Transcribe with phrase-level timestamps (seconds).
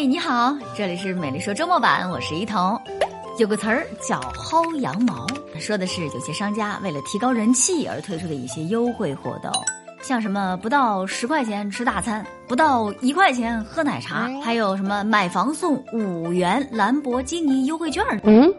[0.00, 2.80] 嗨，你好，这里是美丽说周末版，我是一彤。
[3.36, 5.26] 有个词儿叫薅羊毛，
[5.58, 9.52] 说的是有些商家为了提高人气而推出的一些优惠活动，
[10.00, 18.02] 像什么不到十块钱吃大餐，不到一块钱喝奶茶，还有什么买房送五元兰博基尼优惠券。
[18.24, 18.50] 嗯。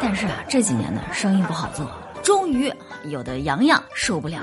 [0.00, 1.84] 但是啊，这几年呢，生意不好做，
[2.22, 2.72] 终于
[3.06, 4.38] 有的洋洋受不了。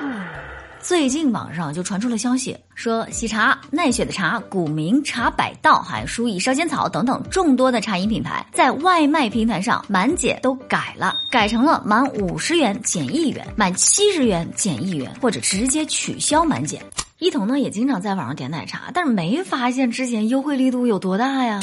[0.81, 16.81] 最近网上就传出了消息，说喜茶、奈雪的茶、古茗、茶百道、还有舒逸、烧仙草等等众多的茶饮品牌，在外卖平台上满减都改了，改成了满五十元减一元，满七十元减一元，或者直接取消满减。
[17.19, 21.59] 一彤呢也经常在网上点奶茶，但是没发现之前优惠力度有多大呀？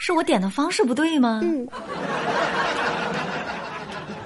[0.00, 1.40] 是我点的方式不对吗？
[1.42, 1.66] 嗯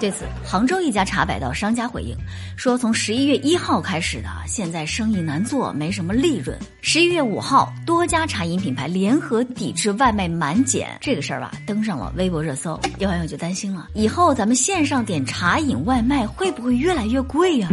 [0.03, 2.13] 对此，杭州一家茶百道商家回应
[2.57, 6.59] 说，从十一月一号开始的，现在生意难做，没什么利润。
[6.81, 12.77] 十一月五号，多家茶饮品牌联合抵制外卖满减这个事儿吧，登上了微博热搜。
[12.99, 17.69] 有网友就担心了，以后咱们线上点茶饮外卖会不会越来越贵呀？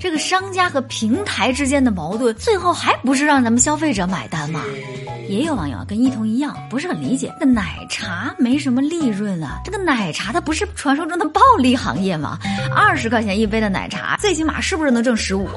[0.00, 4.62] 这个商家和平台之间的矛盾，最后还不是让咱们消费者买单吗？
[5.28, 11.65] 也有网友跟一彤一样，不是很理解，那奶茶没什么利润啊，这个奶茶它不是传说中的暴利。
[11.74, 12.38] 行业嘛，
[12.74, 15.48] 二十块钱一杯的奶茶，最起码是不是能挣十五？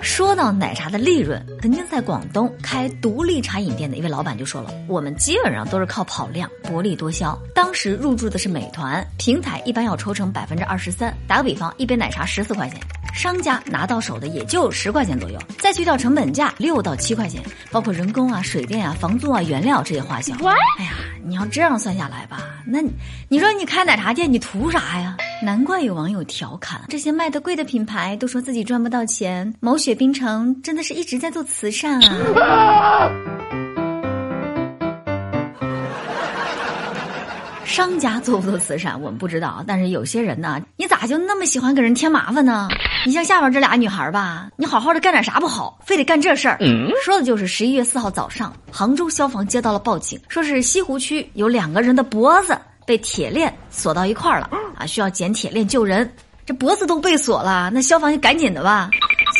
[0.00, 7.38] 说到奶茶的利润，曾经在广东开独立茶饮店的一位老板就说了：“我们基本上都是靠跑量，薄利多销。
[7.52, 11.12] 当时入驻的是美团平台，一般要抽成百分之二十三。
[11.26, 12.80] 打个比方，一杯奶茶十四块钱，
[13.12, 20.32] 商家拿到手的也就十块钱左右，再去掉成本价六到七块钱，包括人工啊、水电啊、房租啊、原料这些花销。
[20.78, 20.92] 哎呀，
[21.24, 22.80] 你要这样算下来吧，那
[23.28, 33.10] 你说你开奶茶店，你图啥呀？”难怪有网友调侃：这些卖的贵的品牌都说自己赚不到钱，某雪冰城真的是一直在做慈善啊！
[37.66, 42.68] 商家做不做慈善我们不知道，但是有些人呢，你咋就那么喜欢给人添麻烦呢？
[43.04, 46.58] 你像下边这俩女孩吧，你好好的干点啥不好，非得干这事儿。
[47.04, 52.56] 说的就是十一月四号早上，杭州消防接到了报警，说是西湖区有两个人的脖子。
[52.86, 54.86] 被铁链锁到一块儿了啊！
[54.86, 56.08] 需要捡铁链救人，
[56.44, 58.88] 这脖子都被锁了，那消防就赶紧的吧。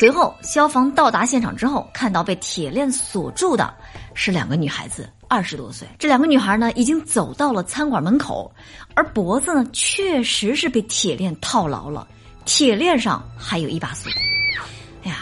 [0.01, 3.73] 随后，消防到达现场之后，看到被铁链锁住的
[4.15, 5.87] 是两个女孩子，二十多岁。
[5.99, 8.51] 这两个女孩呢，已经走到了餐馆门口，
[8.95, 12.07] 而脖子呢，确实是被铁链套牢了，
[12.45, 14.11] 铁链上还有一把锁。
[15.05, 15.19] 哎呀，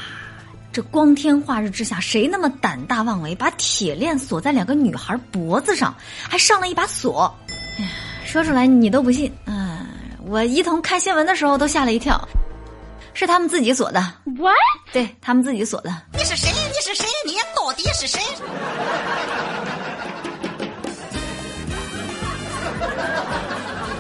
[0.73, 5.95] 这光天化日之下，谁那么胆大妄为，把铁链锁在两个女孩脖子上，
[6.29, 7.35] 还上了一把锁？
[7.79, 7.91] 哎呀！
[8.25, 9.87] 说出来你都不信，嗯，
[10.27, 12.21] 我一同看新闻的时候都吓了一跳，
[13.13, 14.01] 是他们自己锁的。
[14.25, 14.57] What？
[14.93, 15.95] 对他们自己锁的。
[16.13, 16.51] 你是谁？
[16.51, 17.07] 你是谁？
[17.27, 18.21] 你到底是谁？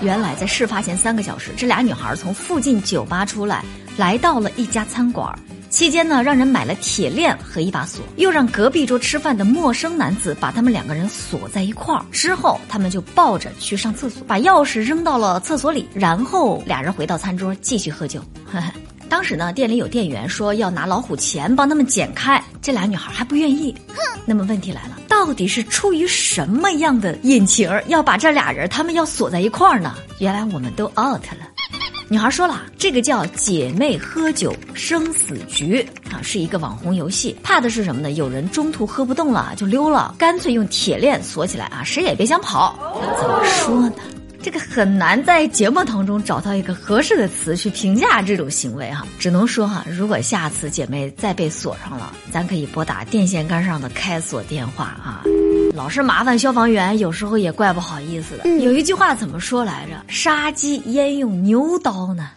[0.04, 3.64] 原来在事发前三个小时，这俩女孩从附近酒吧出来，
[3.96, 5.34] 来到了一家餐馆。
[5.70, 12.04] 期间呢，让人买了铁链和一把锁，又让隔壁桌吃饭的陌生男子把他们两个人锁在一块儿。
[12.12, 18.22] 之后，他们就抱着去上厕所，把钥匙扔到了厕所里，然后俩人回到餐桌继续喝酒。
[19.08, 23.74] 当时呢，店里有店员说要拿老虎钳帮他们剪开，这俩女孩还不愿意。
[23.88, 29.94] 哼，那么问题来了，到底是出于什么样的隐情要把这俩人他们要锁在一块儿呢？
[30.18, 31.48] 原来我们都 out 了。
[32.10, 35.80] 女孩说了，这个叫姐妹喝酒生死局
[36.12, 37.34] 啊，是一个网红游戏。
[37.42, 38.10] 怕的是什么呢？
[38.12, 42.78] 有人中途喝不动了就溜了，干脆用铁链锁起来啊，谁也别想跑。
[43.18, 43.94] 怎么说呢？
[44.44, 55.22] 这个很难在节目当中找到一个合适的词去评价这种行为哈，只能说哈，如果下次姐妹再被锁上了，咱可以拨打电线杆上的开锁电话啊。
[55.72, 58.46] 老是麻烦消防员，有时候也怪不好意思的。
[58.58, 59.98] 有一句话怎么说来着？
[60.08, 62.28] 杀鸡焉用牛刀呢？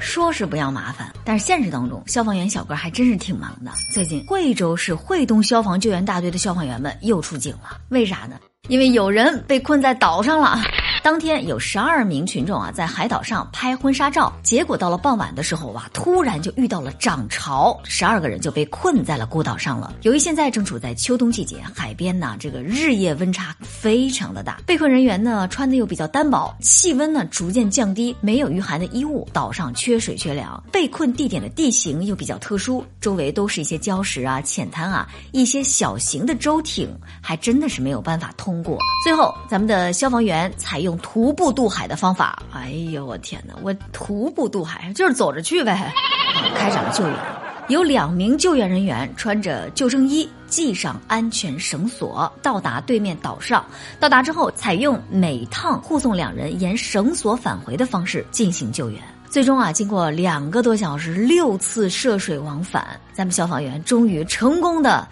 [0.00, 3.70] 说是不要麻烦，但是现实当中，消防员小哥还真是挺忙的。
[3.92, 8.34] 最近，惠州市惠东消防救援大队的消防员们又出警了，为啥呢？
[8.68, 10.60] 因为有人被困在岛上了。
[11.02, 19.94] 当天有十二名群众啊，在海岛上拍婚纱照，结果到了傍晚的时候啊，突然就遇到了涨潮，十二个人就被困在了孤岛上了。
[20.02, 38.76] 由于现在正处在秋冬季节，海边呢这个日夜温差非常的大，被困人员呢穿的又比较单薄，气温呢逐渐降低，没有御寒的衣物，岛上缺水缺粮，被困地点的地形又比较特殊，周围都是一些礁石啊、浅滩啊，一些小型的舟艇还真的是没有办法通过。
[39.02, 40.89] 最后，咱们的消防员采用。
[40.90, 43.54] 用徒步渡海的方法，哎呦我天哪！
[43.62, 45.92] 我徒步渡海就是走着去呗，
[46.56, 47.14] 开展了救援。
[47.68, 53.64] 有两名救援人员穿着救生衣，系上安全绳索，到达对面岛上。
[54.00, 59.00] 到达之后，采用每趟护送两人沿绳索返回的方式进行救援。
[59.28, 65.06] 最终啊，经过两个多小时、六次涉水往返，咱们消防员终于成功的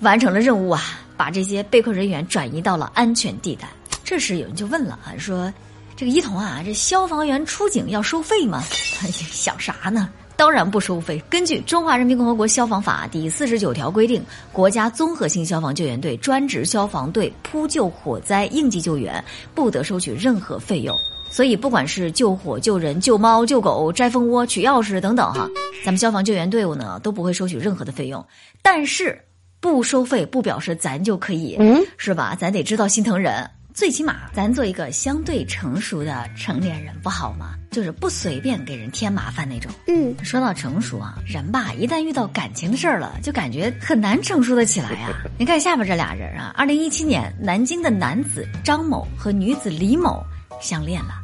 [0.00, 0.82] 完成了任务啊，
[1.16, 3.66] 把这些被困人员转移到了安全地带。
[4.12, 5.50] 这时有人就问了啊，说
[5.96, 8.62] 这个一彤啊，这消防员出警要收费吗？
[9.32, 10.10] 想啥呢？
[10.36, 11.18] 当然不收费。
[11.30, 14.22] 根据《中华人民共和国消防法》第四十九条规定，
[14.52, 19.24] 国家综合性消防救援队、专职消防队扑救火灾、应急救援
[19.54, 20.94] 不得收取任何费用。
[21.30, 25.48] 所以，不管是救火、救人、救猫、救狗、摘蜂窝、取钥匙等等，哈，
[25.82, 28.22] 咱们消防救援队伍呢都不会收取任何的费用。
[28.60, 29.18] 但是，
[29.58, 32.36] 不收费不表示咱就可以，嗯是吧？
[32.38, 33.48] 咱得知道心疼人。
[33.74, 37.54] 最起码，咱做一个相对成熟的成年人不好吗？
[37.70, 39.72] 就是不随便给人添麻烦那种。
[39.86, 45.10] 嗯，说到成熟啊，人吧，一旦遇到感情的事儿了，就感觉很难成熟的起来啊。
[45.38, 50.22] 你看下边这俩人啊，二零一七年，南京的男子张某和女子李某
[50.60, 51.21] 相恋了。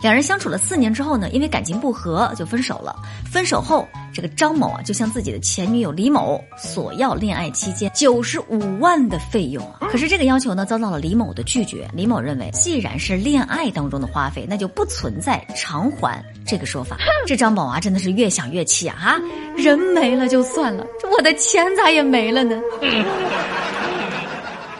[0.00, 2.94] 两人相处了四年之后呢，因为感情不和就分手了。
[3.30, 9.88] 分手后，这个张某啊就向自己的前女友李某索要恋爱期间九十五万的费用啊。
[9.90, 11.88] 可是这个要求呢遭到了李某的拒绝。
[11.92, 16.96] 李某认为，既然是恋爱当中的花费，那就不存在偿还这个说法。
[17.26, 18.96] 这张某啊真的是越想越气啊！
[19.00, 19.16] 啊，
[19.56, 22.56] 人没了就算了，这我的钱咋也没了呢？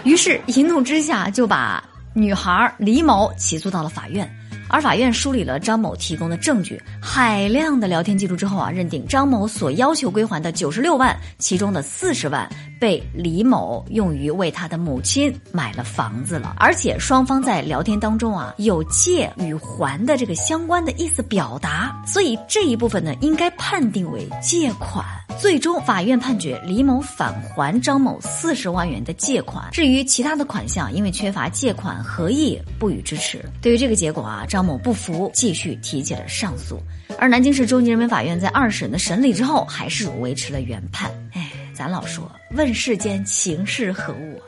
[0.05, 1.83] 于是一怒之下就把
[2.15, 4.33] 女孩李某起诉到了法院。
[4.69, 12.49] 而法院梳理了张某提供的证据，海量的聊天记录之后啊，认定张某所要求归还的九十六万，其中的四十万
[12.81, 25.05] 被李某用于为他的母亲买了房子了，而且双方在聊天当中啊有借与还的这个相关的意思表达，所以这一部分呢应该判定为借款。
[25.39, 29.69] 最终，法院判决李某返还张某四十万元的借款。
[29.71, 33.45] 至于其他的款项，因为缺乏借款合意，不予支持。
[33.63, 36.79] 对于这个结果啊，张某不服，继续提起了上诉。
[37.19, 41.11] 而南京市中级人民法院在二审的审理之后，还是维持了原判。
[41.33, 44.41] 哎，咱老说问世间情是何物，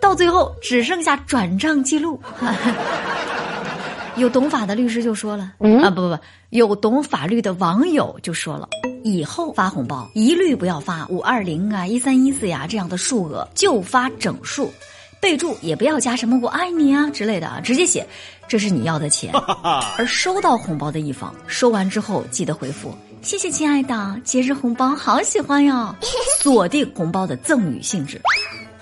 [0.00, 2.20] 到最后只剩下转账记录。
[4.16, 6.18] 有懂法的律师就说了啊，不不不，
[6.50, 8.68] 有懂法律的网友就说了。
[9.04, 14.70] 以后发红包一律不要发五二零啊、一三一四呀这样的数额，就发整数，
[15.22, 18.04] 备注也不要加什么“我爱你”啊之类的啊，直接写
[18.48, 19.32] 这是你要的钱。
[19.96, 22.92] 而收到红包的一方，收完之后记得回复
[23.22, 25.94] “谢谢亲爱的，节日红包好喜欢哟”，
[26.42, 28.20] 锁定红包的赠与性质。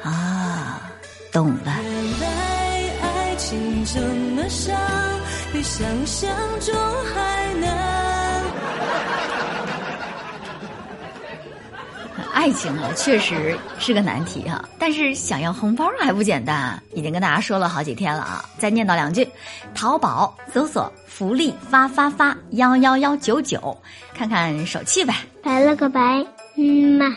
[0.03, 0.91] 啊，
[1.31, 1.77] 懂了。
[1.85, 4.01] 原来爱情这
[4.35, 4.75] 么伤，
[5.53, 6.75] 比想象中
[7.15, 8.00] 还难。
[12.41, 16.83] 爱情啊，确实是个难题哈，但是想要红包还不简单。
[16.95, 19.29] 已经跟大家说了好几天了啊，再念叨两句：
[19.75, 23.77] 淘宝搜索“福利发发发幺幺幺九九”，
[24.17, 25.15] 看看手气呗。
[25.43, 26.25] 拜了个拜，
[26.57, 27.15] 嗯嘛。